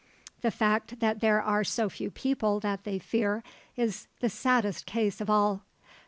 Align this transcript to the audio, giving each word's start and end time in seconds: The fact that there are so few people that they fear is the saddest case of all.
The 0.41 0.49
fact 0.49 0.99
that 0.99 1.19
there 1.19 1.39
are 1.43 1.63
so 1.63 1.87
few 1.87 2.09
people 2.09 2.59
that 2.61 2.85
they 2.85 2.97
fear 2.97 3.43
is 3.75 4.07
the 4.19 4.29
saddest 4.29 4.87
case 4.87 5.21
of 5.21 5.29
all. 5.29 5.61